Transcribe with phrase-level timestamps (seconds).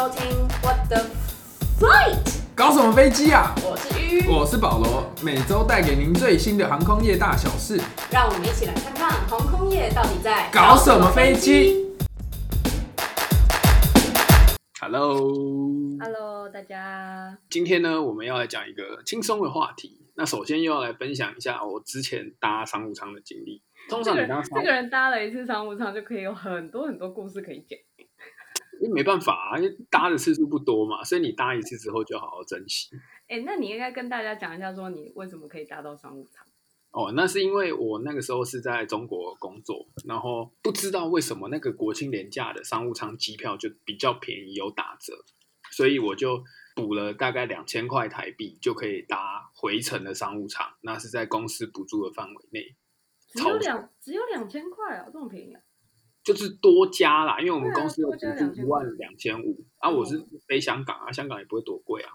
[0.00, 1.04] 收听 What the
[1.78, 3.54] Flight，搞什么飞机啊？
[3.56, 7.78] 我是鱼，我是保罗，每周带给您最新的航空业大小事。
[8.10, 11.86] 让我们一起来看看航空业到底在搞什么飞机。
[14.80, 20.00] Hello，Hello，大家，今天呢，我们要来讲一个轻松的话题。
[20.14, 23.62] 那首先又要来分享一下我之前搭商务舱的经历。
[23.90, 27.78] 通这个人常你搭商务这个人搭了一次商务舱就可以有很多很多故事可以讲。
[28.80, 32.88] 因为没办法啊，因为搭的次数不多嘛，所以你搭一次之后就好好珍惜。
[33.28, 36.46] 哎，那你应该跟大家讲一下，说你为什么可以搭到商务舱？
[36.92, 45.14] 哦，那是因为我那个时候是在中国工作，然后不知道为什么那个国庆年假的商务舱机票就比较便宜，有打折，
[45.70, 46.42] 所以我就
[46.74, 52.74] 补了大概两千块台币就可以搭回程的商务舱，那是在公司补助的范围内，
[53.34, 55.60] 只有两只有两千块啊，这么便宜啊？
[56.22, 62.12] 就是多加啦，因为我们公司有补助一万两千五啊，我是哦飞香港啊，香港也不会多贵啊，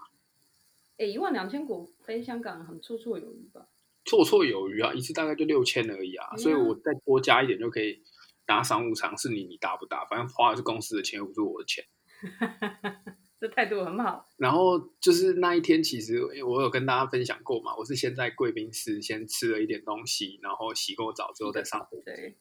[0.98, 3.66] 哎，一万两千股飞香港很绰绰有余吧？
[4.04, 8.02] 绰绰有余啊，一次大概就六千而已啊，嗯所以我再多加一点就可以
[8.46, 11.84] 搭商务舱，是你你搭不搭，反正花的是公司的钱，又不是我的钱。
[13.38, 14.24] 这态度很好。
[14.38, 22.04] 然后就是那一天，其实我有跟大家分享过嘛，我是先在贵宾室先吃了一点东西，然后洗过澡之后再上飞机。
[22.04, 22.36] 对，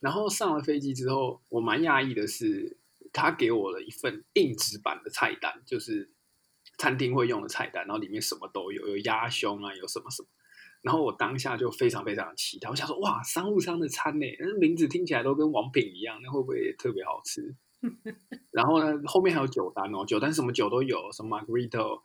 [0.00, 2.76] 然后上了飞机之后，我蛮讶异的是，
[3.12, 6.10] 他给我了一份硬纸版的菜单，就是
[6.78, 10.28] 餐厅会用的菜单，然后里面什么都有，有鸭胸啊，有什么什么。
[10.80, 17.56] 然后我当下就非常非常期待，我想说，哇，商务舱的餐呢，那名字听起来都跟王品一样，那会不会也特别好吃？
[18.52, 22.02] 然后呢，后面还有酒单哦，酒单什么酒都有，什么 Margarito，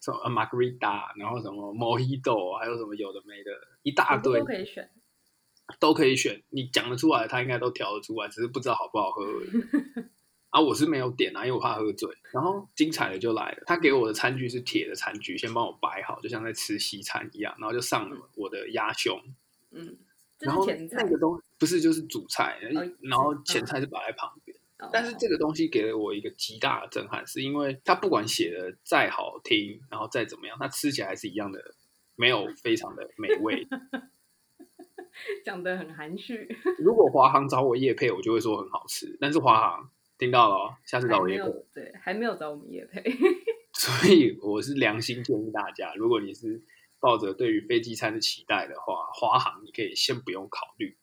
[0.00, 3.50] 什么呃 Margarita，然后什么 Mojito，还有什么有的没的，
[3.82, 4.90] 一大堆都可以选。
[5.78, 9.50] 都可以选，你讲得出来，他应该都调得出来，只是不知道好不好喝而已。
[10.50, 12.08] 啊，我是没有点啊，因为我怕喝醉。
[12.30, 19.18] 然后精彩的就来了，他给我的餐具是铁的餐具，先帮我摆好，就像在吃西餐一样，然后就上了我的鸭胸，
[19.70, 19.96] 嗯，
[20.40, 21.08] 然后那。
[21.08, 24.56] 个东不是就是主菜，哦然后前菜是摆在旁边。
[24.78, 31.74] 哦但是这个东西给了我一个极大的震撼，是因为它不管写的再好听，然后再怎么样，它吃起来还是一样的，
[32.16, 33.66] 没有非常的美味。
[35.44, 39.16] 讲的很含蓄， 如果华航找我夜配，我就会说很好吃。
[39.20, 41.44] 但是华航听到了哦，下次找我夜配。
[41.44, 43.02] 有对，还没有找我们夜配。
[43.74, 46.62] 所以我是良心建议大家，如果你是
[47.00, 50.96] 抱着对于飞机餐的期待的话，华航你可以先不用考虑。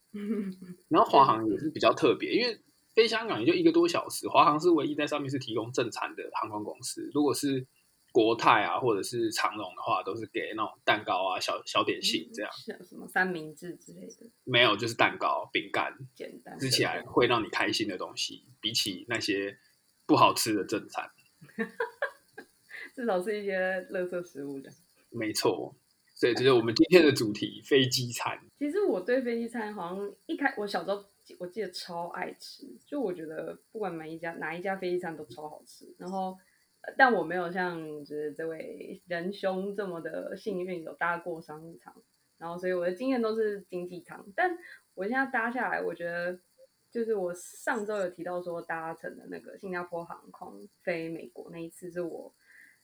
[0.87, 2.59] 然后华航也是比较特别，因为
[2.95, 7.09] 飞香港也就一个多小时，华航是唯一在上面是提供正餐的航空公司。
[7.13, 7.67] 如果是
[8.11, 19.57] 国泰啊，或者是长荣的话，都是给那种蛋糕啊、小小点心这样，像什么三明治之类的，没有就是蛋糕、饼干，简单吃起来会让你开心的东西，比起那些
[20.05, 21.09] 不好吃的正餐，
[22.95, 24.71] 至少是一些垃圾食物的。
[25.09, 25.75] 没错。
[26.15, 28.37] 所以这就是我们今天的主题——飞机餐。
[28.57, 31.01] 其实我对飞机餐好像一开，我小时候
[31.37, 35.95] 我记得超爱吃，就我觉得不管每一家哪一家飞机餐都超好吃。
[35.97, 36.37] 然后，呃
[36.97, 41.93] 但我没有像就是这位仁兄这么的幸运有搭过商务舱，
[42.37, 44.25] 然后所以我的经验都是经济舱。
[44.35, 44.57] 但
[44.93, 46.39] 我现在搭下来，我觉得
[46.89, 52.33] 就是我上周有提到说搭乘的那个新加坡航空飞美国那一次，是我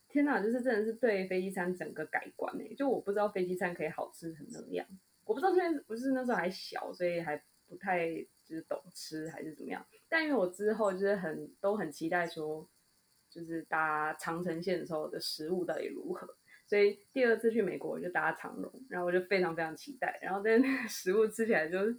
[0.07, 4.88] 天哪，就是真的是对飞机餐整个改观诶、就我不知道飞机餐可以好吃成那样。
[5.23, 8.07] 我不知道现在不是那时候还小，所以还不太
[8.44, 9.85] 就是懂吃还是怎么样。
[10.07, 12.69] 但因为我之后就是很都很期待说，
[13.35, 16.25] 就是搭长城线的时候的食物到底如何。
[16.66, 20.18] 所以第二次去美国我就搭长荣，然后我就非常非常期待。
[20.23, 21.96] 然后但是那个食物吃起来就是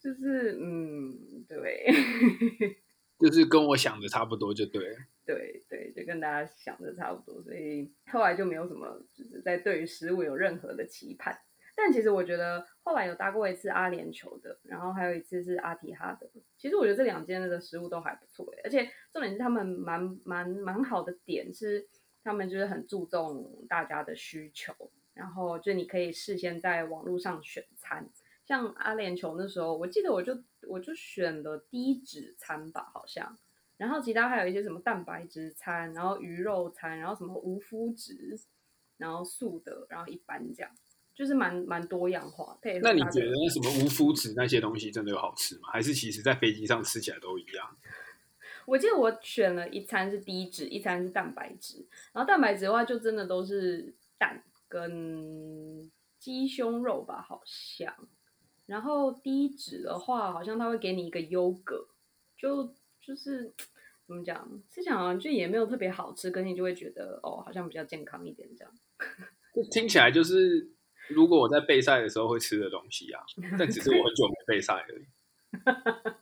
[0.00, 1.86] 就是嗯，对
[3.20, 4.96] 就是跟我想的差不多，就对了。
[5.24, 7.42] 对对，就跟大家想的差不多。
[7.42, 11.38] 所以后来就没有什么就是在对于食物有任何的期盼。
[11.80, 16.28] 但其实我觉得后来有搭过一次阿联酋的，然后还有一次是阿提哈的。
[16.56, 21.88] 其实我觉得这两间的食物都还不错，而且重点是他们蛮蛮蛮好的点是，
[22.24, 24.74] 他们就是很注重大家的需求，
[25.14, 28.10] 然后就你可以事先在网络上选餐。
[28.44, 30.36] 像阿联酋那时候，我记得我就
[30.68, 33.38] 我就选了低脂餐吧，好像，
[33.76, 38.36] 然后其他还有一些什么蛋白质餐，然后鱼肉餐，然后什么无麸质，
[38.96, 40.72] 然后素的，然后一般这样。
[41.18, 45.68] 就是蛮蛮多样化，那你觉得那什么无麸质那些东西真的有好吃吗？
[45.72, 47.76] 还是其实在飞机上吃起来都一样？
[48.66, 57.92] 我记得我选了一餐是低脂，一餐是蛋白质，然后蛋白质的话就真的都是蛋跟鸡胸肉吧，好像。
[58.66, 61.88] 然后低脂的话，好像他会给你一个优格，
[62.36, 63.52] 就就是
[64.06, 64.48] 怎么讲？
[64.70, 68.72] 吃起来好像就也没有特别好吃，可是你就会觉得哦，好像比较健康一点这样。
[69.72, 70.68] 听起来就是
[71.08, 73.22] 如果我在备赛的时候会吃的东西啊，
[73.58, 75.06] 但只是我很久没备赛而已。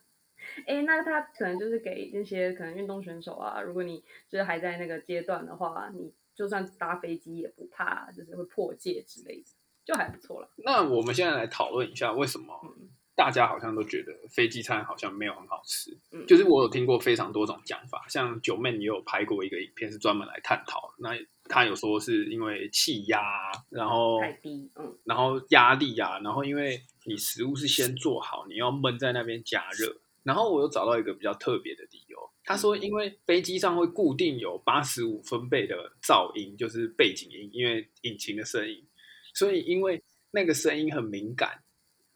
[0.65, 9.45] 哎，那他可能就是给那些可能运动选手啊，如果你就是还在那个阶段的话，你就算搭飞机也不怕，就是会破戒之类的，
[9.85, 10.49] 就还不错了。
[10.57, 12.75] 那我们现在来讨论一下，为什么
[13.17, 15.97] 大家好像都觉得飞机餐好像没有很好吃？
[16.11, 20.93] 嗯就是我有听过非常多种讲法，像九妹也有拍过一个影片，是专门来探讨。
[20.99, 29.97] 那他有说是因为气压，然后太低，嗯然后压力啊，然后因为你食物是先做好，你要闷在那边加热。
[30.21, 38.85] 然后我又找到一个比较特别的理由，他说因为飞机上会固定有八十五分贝的噪音，就是背景音，因为引擎的声音，
[39.33, 41.63] 所以因为那个声音很敏感，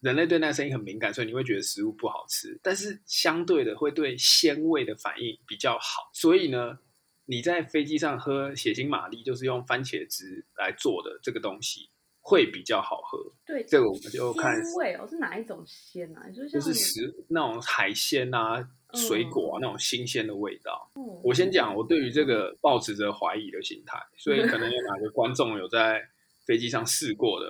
[0.02, 2.60] 人类对那个声音很敏感，所以你会觉得食物不好吃。
[2.62, 6.80] 但是相对的会对鲜味的反应比较好，所以呢，
[7.26, 11.90] 你在飞机上喝血腥玛丽，就是用番茄汁来做的这个东西，
[12.20, 13.18] 会比较好喝。
[13.46, 16.28] 对，这个我们就看鲜味哦，是哪一种鲜啊？
[16.30, 20.92] 就是就是食那种海鲜啊、水果啊那种新鲜的味道。
[20.96, 26.02] 哦我先讲，我对于这个抱持着怀疑的心态，所以可能有哪个观众有在
[26.48, 27.46] 飞机上试过的，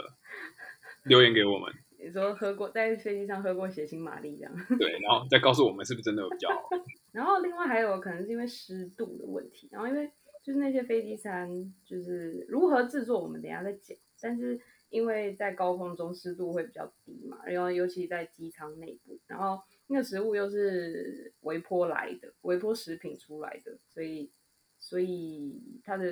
[1.06, 6.70] 留言给我们，你说喝过在飞机上喝过血腥玛丽这样，对，然后再告诉我们是不是真的有比较好。
[7.12, 10.10] 然后另外还有可能是因为湿度的问题，然后因为
[10.44, 11.50] 就是那些飞机餐
[11.86, 13.98] 就是如何制作，我们等一下再讲。
[14.24, 14.60] 但是
[14.90, 24.32] 因为在高空中湿度会比较低嘛，然后尤其在机舱内部，然后那个食物又是微波来的，微波食品出来的，所以
[24.78, 26.06] 所以它的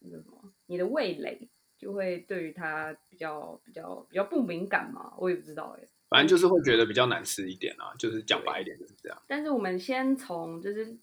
[0.00, 1.48] 那个什么，你的味蕾
[1.78, 9.22] 就会对于它比较比较比较不敏感嘛，我也不知道哎、反正就是会觉得比较难吃一点啊，就是讲白一点就是这样。
[9.28, 10.96] 但是我们先从就是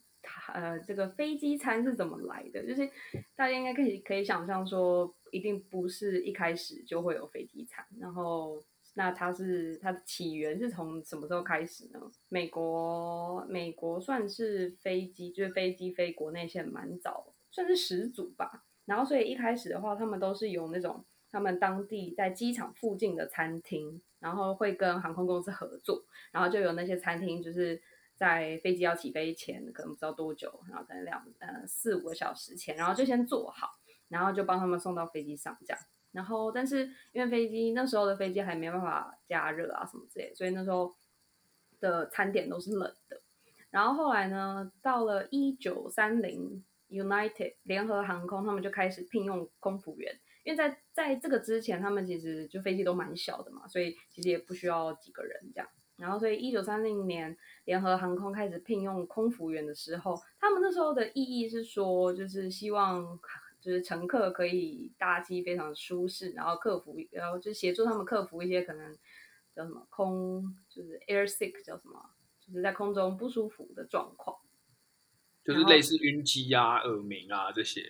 [0.53, 2.87] 呃这个飞机餐是怎么来的，就是
[3.35, 8.61] 大家应该可以可以想象说，一定不是一开始就会有飞机餐，然后
[8.95, 11.99] 那它是它的起源是从什么时候开始呢？
[12.29, 18.65] 美国美国算是飞机就是飞机飞国内线蛮早，算是始祖吧。
[18.85, 27.81] 然后所以一开始的话，他们都是有那种他们当地在机场附近的餐厅，然后会跟航空公司合作，然后就有那些餐厅就是
[28.15, 33.71] 在飞机要起飞前，可能不知道多久，然后在两呃四五个小时前，然后就先做好，
[34.07, 35.79] 然后就帮他们送到飞机上这样。
[36.11, 40.95] 然后但是因为飞机那时候的飞机还没办法加热啊什么之类，所以那时候
[41.81, 43.19] 的餐点都是冷的。
[43.69, 46.63] 然后后来呢，到了一九三零
[46.95, 55.69] ，United 联合航空他们就开始聘用空服员，因为在在这个之前，他们其实就飞机都蛮小的嘛，所以其实也不需要几个人这样。
[55.97, 63.17] 然后，所以一九三零年，联合航空开始聘用空服员的时候，他们那时候的意义是说，就是希望
[63.61, 68.93] 就是乘客可以搭机非常舒适，然后克服，然后就协助他们克服一些可能
[69.55, 72.09] 叫什么空，就是 air sick 叫什么，
[72.41, 74.37] 就是在空中不舒服的状况。
[75.45, 77.81] 就是类似晕机啊、耳鸣啊这些。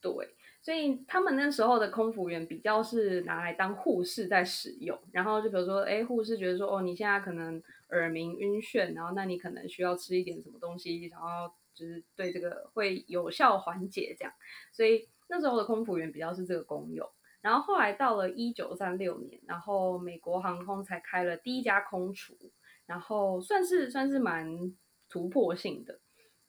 [0.00, 0.12] 对，
[0.60, 14.32] 所以他们那时候的空服员比较是拿来当护士在使用，然后就比如说，哎，护士觉得说，哦，你现在可能耳鸣、晕眩，然后那你可能需要吃一点什么东西，然后就是对这个会有效缓解这样，
[14.72, 17.08] 所以那时候的空服员比较是这个功用。
[17.40, 22.34] 然后后来到了一九三六年，然后美国航空才开了第一家空厨，
[22.86, 24.74] 然后算是算是蛮
[25.08, 26.00] 突破性的。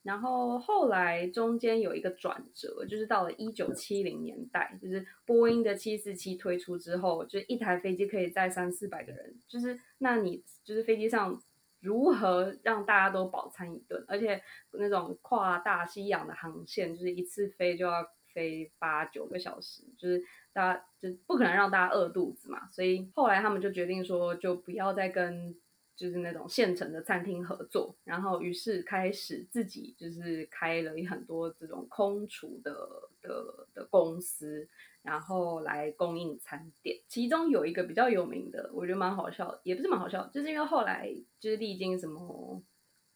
[0.07, 11.37] 然后后来中间有一个转折，就是到了一九七零年代，就是波音的七四七推出之后，就一台飞机可以载三四百个人，就是那你就是飞机上
[11.81, 20.23] 如何让大家都饱餐一顿，而且那种跨大西洋的航线，就是一次飞就要飞八九个小时，就是
[20.53, 25.53] 大家就不可能让大家饿肚子嘛，所以后来他们就决定说，就不要再跟
[25.97, 34.69] 就是那种现成的餐厅合作，然后于是开始自己就是开了很多这种空厨的的的公司，
[35.01, 36.95] 然后来供应餐点。
[37.07, 42.61] 其中有一个比较有名的，我觉得蛮好笑，也不是蛮好笑，就是因为后来就是历经什么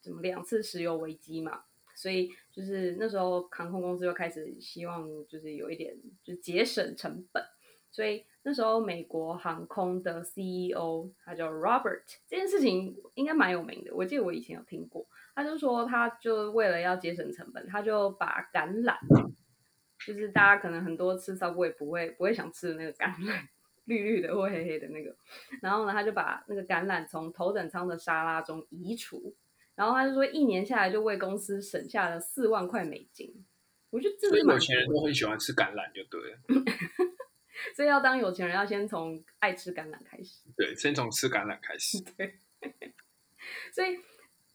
[0.02, 7.44] 什么两次石油危机嘛，所以就是那时候航空公司就开始希望就是有一点就节省成本，
[7.92, 15.06] 所以那时候美国航空的 CEO 他叫 Robert，这件事情应该蛮有名的，我记得我以前有听过。
[15.36, 18.98] 他就说他就为了要节省成本，他就把橄榄，
[20.06, 23.48] 就是大家可能很多吃 Subway 不会不会想吃的那个橄榄，
[23.86, 25.16] 绿绿的或黑黑的那个，
[25.62, 29.36] 然后呢他就把那个橄榄从头等舱的沙拉中移除。
[29.74, 33.46] 然后他就说一年下来就为公司省下了四万块美金。
[33.90, 36.38] 我觉得这所以有钱人都很喜欢吃橄榄，就对了。
[37.76, 40.50] 所以要当有钱人，要先从爱吃橄榄开始。
[40.56, 42.02] 对，先从吃橄榄开始。
[42.18, 42.36] 对
[43.74, 43.98] 所以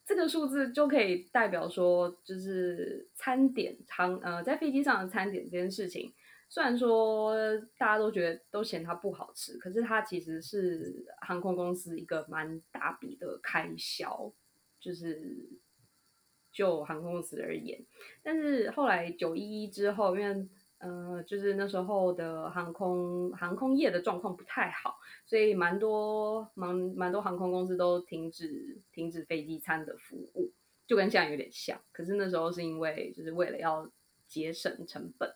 [0.05, 6.13] 这个数字就可以代表说，就是餐点餐呃在飞机上的餐点这件事情，
[6.49, 7.35] 虽然说
[7.77, 14.33] 大家都觉得都嫌它不好吃，可是它其实是航空公司一个蛮大笔的开销，
[14.79, 15.49] 就是
[16.53, 17.85] 就航空公司而言。
[18.23, 30.53] 但是后来九一一之后，因为呃，就是那时候的航空航空业的状况不太好，所以蛮多蛮蛮多航空公司都停止停止飞机餐的服务，
[30.87, 31.81] 就跟现在有点像。
[31.93, 33.91] 可是那时候是因为就是为了要
[34.29, 35.33] 节省成本，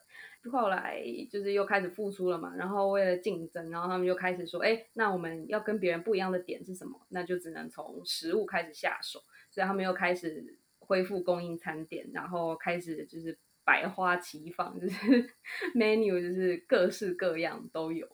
[0.52, 7.00] 后来就是又开始复苏了嘛，然后为了竞争，然后他们就开始说，哎，那我们要跟别人不一样的点是什么？
[7.08, 9.18] 那就只能从食物开始下手，
[9.50, 13.38] 所以他们又开始恢复供应餐点，然后开始就是。
[13.64, 15.34] 百花齐放，就是
[15.74, 18.06] menu 就是各式各样都有。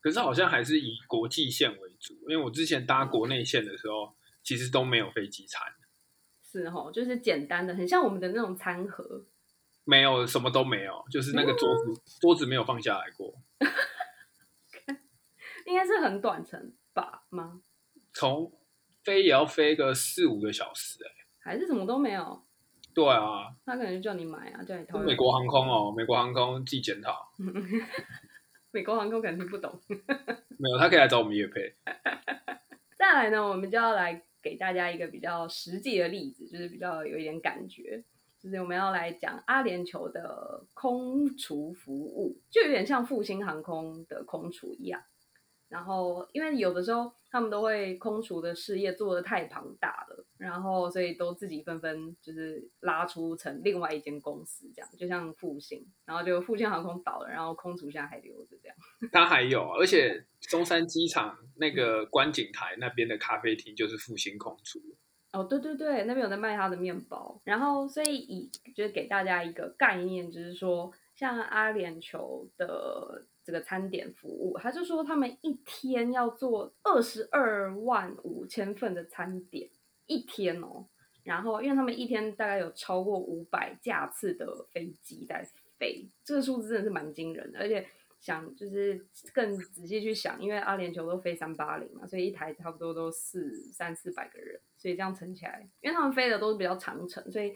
[0.00, 5.62] 可是好像还是以国际线为主，因为我之前搭国内线的时候，其实都没有飞机餐。
[6.42, 9.26] 是哦，就是简单的，很像我们的那种餐盒。
[9.84, 13.34] 没有什么都没有，就是那个桌子，桌子没有放下来过。
[15.66, 17.24] 应该是很短程吧？
[17.30, 17.62] 吗？
[18.12, 18.52] 从
[19.02, 22.44] 飞也要飞个四五个小时，哎，还是什么都没有。
[22.94, 24.98] 对啊，他可能就叫你买啊，叫你掏。
[24.98, 27.30] 美国航空哦，美国航空自己检讨。
[28.72, 29.80] 美国航空可能听不懂。
[30.58, 31.74] 没有，他可以来找我们叶配。
[32.96, 38.04] 再来呢，我们就要来给大家一个比较实际的例子，就是比较有一点感觉，
[38.38, 45.02] 就是我们要来讲阿联酋的空厨服务，就有点像复兴航空的空厨一样。
[45.68, 58.76] 然后，因为有的时候他们都会空厨的事业做的太庞大了，然后所以都自己纷纷就是拉出成另外一间公司，这样就像复兴，然后就复兴航空倒了，然后空厨现在还留着这样。
[59.12, 64.80] 它还有，而且中山机场那个观景台那边的咖啡厅就是复兴空厨。
[65.32, 73.26] 哦，对对对，那边有在卖他的面包，然后所以以就是给大家一个概念，就是说像阿联酋的。
[73.42, 79.68] 这个餐点服务，他就说他们一天要做二十二万五千份的餐点
[80.10, 80.84] 一天哦，
[81.22, 85.46] 然后因为他们一天大概有超过五百架次的飞机在
[85.78, 87.60] 飞，这个数字真的是蛮惊人的。
[87.60, 87.86] 而且
[88.18, 97.54] 想就是更仔细去想，因为阿联酋都飞三八零嘛，所以一台差不多都四三四百个人，所以这样乘起来，因为他们飞的都是比较长程，所以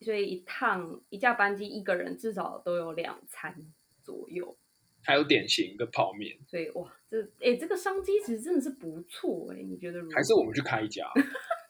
[0.00, 3.54] 所以一趟一架班机一个人至少都有两餐
[4.02, 4.58] 左右。
[5.04, 10.00] 还有点心跟泡面，所以哇，这哎，这个商机其实真的是不错哎，你觉得？
[10.14, 11.04] 还是我们去开一家？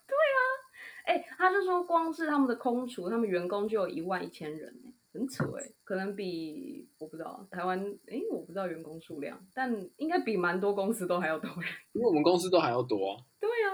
[1.04, 13.16] 哎，他就说光是他们的空厨，他们员工就有一万一千人哎，很扯哎，可能比我不知道台湾哎，我不知道员工数量，但应该比蛮多公司都还要多人， 因为我们公司都还要多。
[13.40, 13.70] 对啊，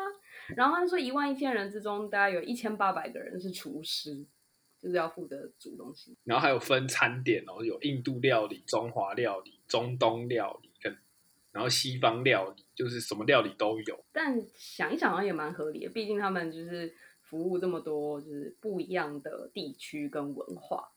[0.56, 4.26] 然后他说一万一千人之中，大概有一千八百个人是厨师。
[4.80, 10.96] 就是要负责煮东西，然后还有分餐点哦，有印度料理、中华料理、中东料理跟
[11.50, 14.04] 然后西方料理，就是什么料理都有。
[14.12, 16.94] 但想一想好像也蛮合理的，毕竟他们就是
[17.28, 20.92] 服务这么多，就是不一样的地区跟文化。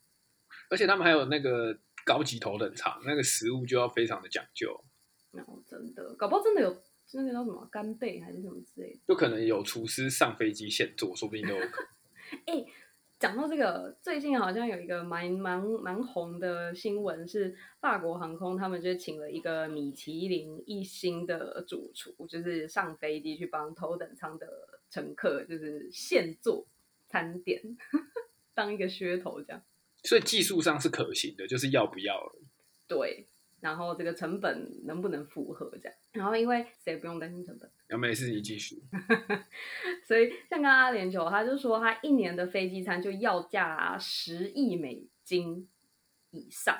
[0.69, 4.83] 而且他们还有那个高级头等舱，那个食物就要非常的讲究。
[5.31, 6.81] 然后真的，搞不好真的有
[7.13, 12.41] 那个叫什么干贝还是什么之类的，就可能有厨师上飞机现做，说不定都有可能。
[12.47, 12.65] 哎。
[13.19, 24.47] 讲到这个，最近好像有一个蛮蛮蛮红的新闻，是法国航空他们就请了一个米其林一星的主厨，就是上飞机去帮头等舱的
[24.91, 26.67] 乘客，就是现做
[27.07, 27.75] 餐点，
[28.53, 29.63] 当一个噱头这样。
[30.03, 32.45] 所以技术上是可行的，就是要不要而已。
[32.87, 33.25] 对。
[33.61, 35.95] 然后这个成本能不能符合这样？
[36.13, 37.69] 然后因为谁不用担心成本？
[37.89, 38.81] 有没事你继续。
[40.03, 45.69] 所以像刚刚阿联酋，他就说他一年的飞机餐就要价十亿美金
[46.31, 46.75] 以上，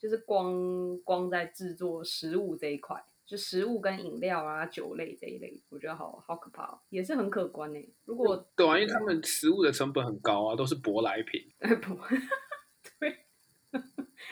[0.00, 7.94] 就是光光在制作食物这一块，就食物跟饮料啊、酒类这一类，我觉得好好可怕，也是很可观呢。
[8.04, 11.40] 如果对啊，因为他们食物的成本很高啊，都是舶来品。
[13.00, 13.16] 对。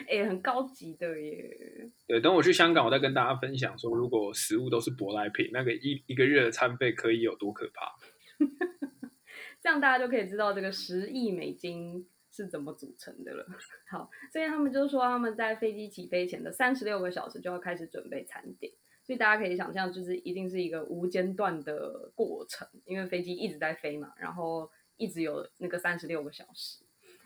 [0.09, 1.91] 哎，很高级的耶！
[2.07, 7.95] 对，等我去香港，我再跟大家分享说，如果食物都是舶来品，那个一一个月的餐费可以有多可怕？
[9.61, 13.45] 这样大家就可以知道这个十亿美金是怎么组成的了。
[13.89, 18.73] 好，所以他们就说他们在飞机起飞前的三十六个小时就要开始准备餐点，
[19.03, 26.83] 所以大家可以想象，就是一定是一个无间断的过程，因为飞机一直在飞嘛，然后一直有那个三十六个小时。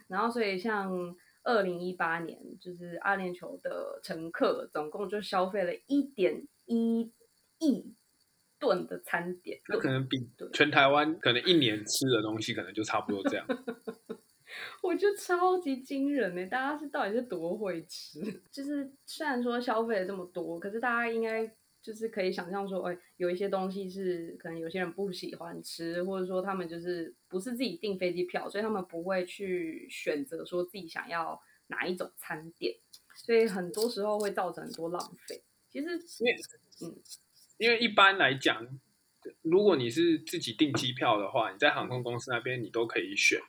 [0.07, 7.11] 然后所以像二零一八年，就是阿联酋的乘客总共就消费了一点一
[7.59, 7.95] 亿
[8.59, 10.17] 吨的餐点，那可能比
[10.53, 13.47] 全台湾可能一年吃的东西可能就差不多这样。
[14.81, 16.45] 我觉得超级惊人呢！
[16.47, 18.19] 大家是到底是多会吃？
[18.51, 21.45] 就是虽然说消费了这么多，可是大家应该
[21.81, 32.75] 就是可以想象说，哎，有一些东西是可能有些人不喜欢吃，或者说他们就是不是自己订飞机票，所以他们不会去选择说自己想要哪一种餐点，
[33.15, 35.43] 所以很多时候会造成很多浪费。
[35.69, 35.95] 其实，
[36.83, 36.97] 嗯，
[37.57, 38.67] 因为一般来讲，
[39.43, 43.39] 如果你是自己订机票的话，你在航空公司那边你都可以选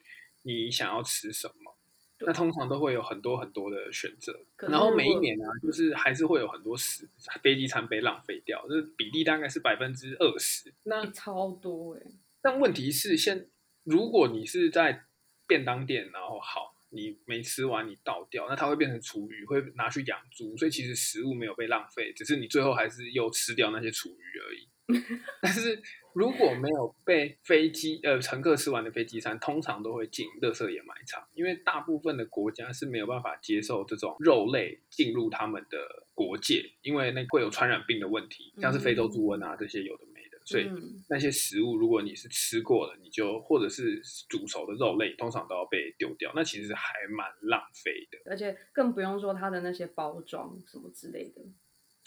[0.42, 1.76] 你想要吃什么。
[2.22, 7.08] 那通常都会有很多很多的选择，然后每一年啊，就是还是会有很多食
[7.42, 10.74] 飞机餐被浪费掉，这比例大概是百分之二十。
[10.82, 12.02] 那欸超多哎、
[12.42, 13.48] 但问题是，现
[13.84, 15.06] 如果你是在
[15.46, 24.68] 便当店，然后好，你没吃完你倒掉，那它会变成厨余，会拿去养猪，所以其实食物没有被浪费，只是你最后还是又吃掉那些厨余而已。
[25.40, 25.80] 但是
[26.14, 41.02] 如果没有被飞机呃乘客吃完的飞机餐，通常都会进垃圾掩埋场，因为大部分的国家是没有办法接受这种肉类进入他们的国界，因为那会有传染病的问题，像是非洲猪瘟啊这些有的没的，所以嗯。
[41.08, 48.30] 那些食物，如果你是吃过了，你就或者是煮熟的肉类，通常都要被丢掉，那其实还蛮浪费的。
[48.30, 51.42] 而且更不用说它的那些包装什么之类的。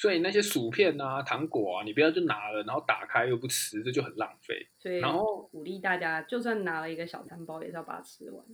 [0.04, 4.68] 所以那些薯片啊、糖果啊，你不要就拿了，然后打开又不吃，这就很浪费。
[4.78, 8.46] 所以然后鼓励大家，就算拿了一个小餐包，也是要把它吃完。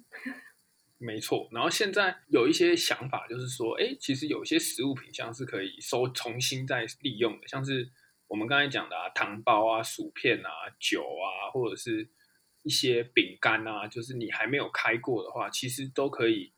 [1.02, 7.90] 没错，然后现在有一些想法，就是说，哎，其实有些食物品相是可以收重新再利用的，像是
[8.28, 12.08] 我们刚才讲的啊，糖包啊、薯片啊、酒啊，或者是
[12.62, 16.54] 一些饼干啊，就是你还没有开过的话，其实都可以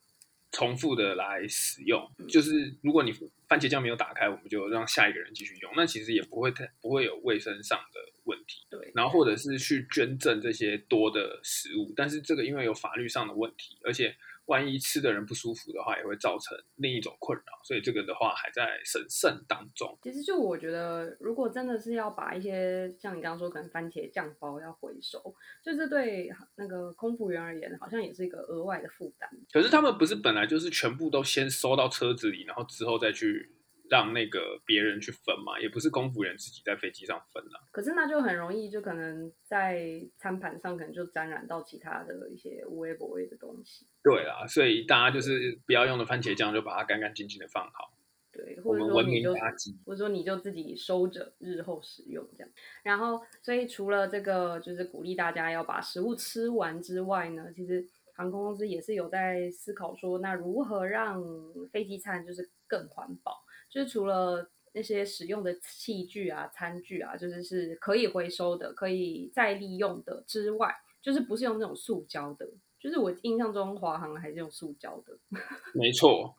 [0.52, 2.10] 重复的来使用。
[2.28, 3.12] 就是如果你
[3.48, 8.66] 番茄酱没有打开，我们就让下一个人继续用，那其实也不会太不会有卫生上的问题。
[8.70, 19.98] 对，然后或者是去捐赠这些多的食物，但是这个因为有法律上的问题，而且万一吃的人不舒服的话，也会造成另一种困扰，所以这个的话还在审慎当中。
[20.02, 25.22] 其实就我觉得，如果真的是要把一些像你刚刚说，可能番茄酱包要回收，
[25.64, 29.30] 就是对那个空服员而言，好像也是一个额外的负担。
[29.52, 33.50] 可是他们不是本来就是全部都先收到车子里，然后之后再去
[33.92, 35.60] 让那个别人去分嘛？
[35.60, 37.60] 也不是空服员自己在飞机上分啦。
[37.72, 43.86] 可是那就很容易，就可能在餐盘上可能就沾染到其他的一些无微不微的东西。
[44.02, 47.94] 对啦，所以大家就是不要用的番茄酱，就把它干干净净的放好。
[48.32, 49.36] 对，或者说你就。
[49.86, 52.50] 或者说你就自己收着，日后使用这样。
[52.82, 61.22] 然后，所以除了这个就是鼓励大家要把食物吃完之外呢，其实航空公司也是有在思考说，那如何让
[61.74, 72.46] 飞机餐就是更环保，就是除了那些使用的器具啊、餐具啊，就是是可以回收的、可以再利用的之外，就是不是用那种塑胶的。
[72.80, 75.18] 就是我印象中华航还是用塑胶的，
[75.74, 76.36] 没错，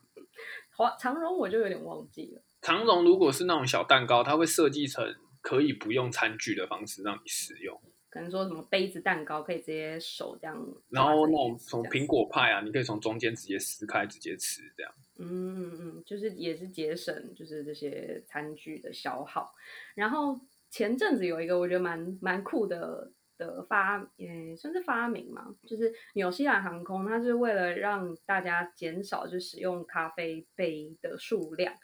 [0.77, 2.42] 华长荣我就有点忘记了。
[2.61, 7.81] 长荣如果是那种小蛋糕，它会设计成可以不用餐具的方式让你使用。
[8.12, 10.55] 可能说什么杯子蛋糕可以直接手这样，
[10.90, 14.92] 然后那种从苹果派啊，你可以从中间直接撕开直接吃，这样。
[15.16, 19.55] 嗯嗯嗯，就是也是节省就是这些餐具的消耗。
[19.94, 31.75] 然后前阵子有一个我觉得蛮蛮酷的的发，也算是发明嘛，就是纽西兰航空，它是为了让大家减少就使用咖啡杯的数量。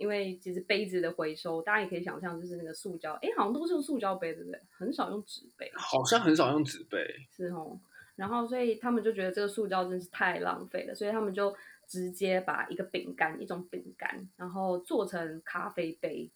[0.00, 4.60] 因为其实杯子的回收，大家也可以想象，就是那个塑胶，哎，好像都是用塑胶杯，对不对？
[4.70, 5.70] 很少用纸杯。
[5.76, 6.98] 好像很少用纸杯，
[7.30, 7.78] 是哦，
[8.16, 11.54] 然后所以他们就觉得这个塑胶真是太浪费了，所以他们就
[11.86, 16.30] 直接把一个饼干，一种饼干，然后做成咖啡杯，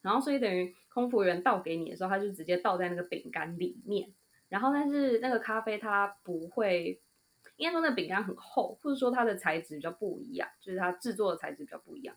[0.00, 4.12] 然后所以等于空服员倒给你的时候，他就直接倒在那个饼干里面，
[4.48, 7.00] 然后但是那个咖啡它不会，
[7.56, 12.16] 应该说那个饼干很厚，或者说它的材质比较不一样，就是它制作的材质比较不一样，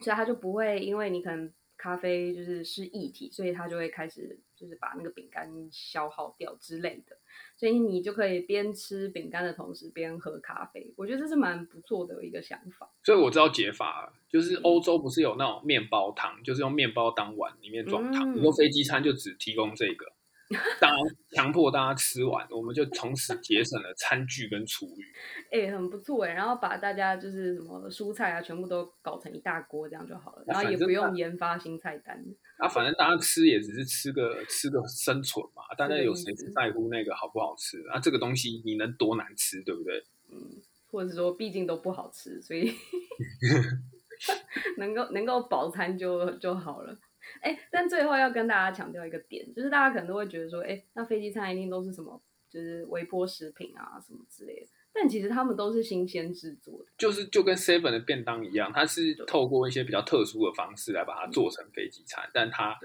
[0.00, 7.16] 所以它就不会因为你可能咖啡就是是液体，所以它就会开始就是把那个饼干消耗掉之类的。
[7.56, 12.90] 所以你就可以边吃饼干的同时边喝咖啡，我觉得这是蛮不错的一个想法。
[13.04, 20.11] 所以我知道解法了，就是欧洲不是有那种面包糖，就是用面包当碗里面装糖，嗯你说飞机餐就只提供这个。
[20.80, 25.04] 当然，强迫大家吃完，我们就从此节省了餐具跟厨余。
[25.50, 26.32] 哎、很不错哎。
[26.32, 30.44] 然后把大家就是什么蔬菜啊，全部都搞成一大锅，这样就好了。
[30.46, 32.22] 然后也不用研发新菜单。
[32.58, 37.98] 啊，反正大家吃也只是吃个吃个生存嘛，大家有谁思在乎那个好不好吃啊？
[37.98, 40.02] 这个东西你能多难吃，对不对？
[40.30, 42.72] 嗯，或者是说，毕竟都不好吃，所以
[44.78, 46.96] 能够能够饱餐就就好了。
[47.40, 54.66] 哎，但最后要跟大家强调一个点，就是大家可能都会觉得说，哎，那飞机餐一定都是什么，就是微波食品啊什么之类的。
[54.94, 62.78] 但其实他们都是新鲜制作的，就是就跟 Seven 的便当一样，它是透过一些比较特殊的方式来把它做成飞机餐，但它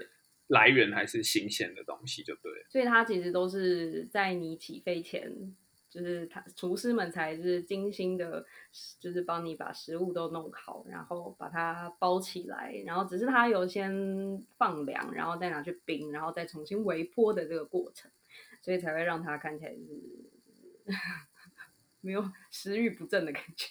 [0.46, 2.66] 来源还是新鲜的东西，就对了。
[2.70, 5.30] 所以它其实都是在你起飞前，
[5.90, 8.44] 就是他厨师们才是精心的，
[9.00, 13.90] 就是帮你把食物都弄好，然后把它包起来，然后只是它有先
[14.56, 18.10] 放凉，然后再拿去冰，然后再重新微波的这个过程，
[18.62, 19.78] 所以才会让它看起来是
[22.00, 23.68] 没有食欲不振的感觉。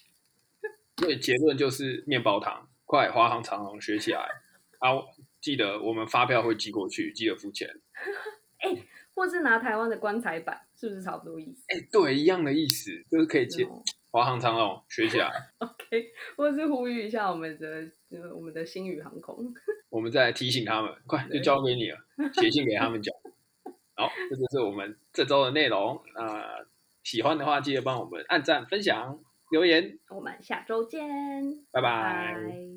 [0.97, 4.27] 所以结论就是面包糖，快华航长荣学起来
[4.79, 4.89] 啊！
[5.39, 7.69] 记得我们发票会寄过去，记得付钱。
[8.57, 11.63] 哎或是拿台湾的棺材板，是不是差不多意思？
[11.69, 15.31] 哎，对，一样的意思，就是可以接哦 华航长荣学起来。
[15.59, 19.53] OK，或是呼吁一下我们的呃我们的星宇航空。
[19.89, 21.97] 我们再提醒他们，快就交给你了，
[22.33, 23.13] 写信给他们讲。
[23.95, 25.99] 好，这就是我们这周的内容。
[26.15, 26.65] 那、
[27.03, 31.07] 喜欢的话，记得帮我们按赞、分享、留言，我们下周见，
[31.71, 32.33] 拜拜。
[32.35, 32.67] 拜